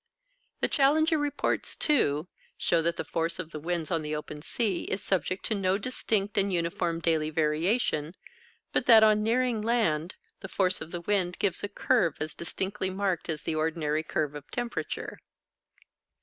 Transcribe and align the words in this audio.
The 0.61 0.67
Challenger 0.67 1.19
Reports, 1.19 1.75
too, 1.75 2.27
show 2.57 2.81
that 2.81 2.97
the 2.97 3.03
force 3.03 3.37
of 3.37 3.51
the 3.51 3.59
winds 3.59 3.91
on 3.91 4.01
the 4.01 4.15
open 4.15 4.41
sea 4.41 4.85
is 4.85 5.03
subject 5.03 5.45
to 5.45 5.53
no 5.53 5.77
distinct 5.77 6.35
and 6.39 6.51
uniform 6.51 7.01
daily 7.01 7.29
variation, 7.29 8.15
but 8.73 8.87
that 8.87 9.03
on 9.03 9.21
nearing 9.21 9.61
land 9.61 10.15
the 10.39 10.47
force 10.49 10.81
of 10.81 10.89
the 10.89 11.01
wind 11.01 11.37
gives 11.37 11.63
a 11.63 11.69
curve 11.69 12.15
as 12.19 12.33
distinctly 12.33 12.89
marked 12.89 13.29
as 13.29 13.43
the 13.43 13.53
ordinary 13.53 14.01
curve 14.01 14.33
of 14.33 14.49
temperature. 14.49 15.19